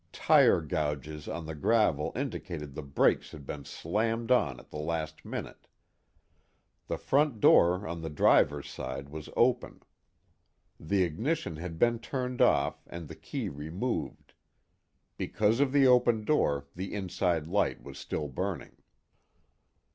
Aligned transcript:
Tire 0.11 0.61
gouges 0.61 1.27
on 1.27 1.45
the 1.45 1.53
gravel 1.53 2.11
indicated 2.15 2.73
the 2.73 2.81
brakes 2.81 3.33
had 3.33 3.45
been 3.45 3.65
slammed 3.65 4.31
on 4.31 4.59
at 4.59 4.71
the 4.71 4.79
last 4.79 5.23
minute. 5.23 5.67
The 6.87 6.97
front 6.97 7.39
door 7.39 7.85
on 7.87 8.01
the 8.01 8.09
driver's 8.09 8.67
side 8.67 9.09
was 9.09 9.29
open. 9.37 9.83
The 10.79 11.03
ignition 11.03 11.57
had 11.57 11.77
been 11.77 11.99
turned 11.99 12.41
off 12.41 12.81
and 12.87 13.07
the 13.09 13.15
key 13.15 13.47
removed; 13.47 14.33
because 15.17 15.59
of 15.59 15.71
the 15.71 15.85
open 15.85 16.25
door, 16.25 16.65
the 16.75 16.91
inside 16.95 17.47
light 17.47 17.83
was 17.83 17.99
still 17.99 18.27
burning." 18.27 18.77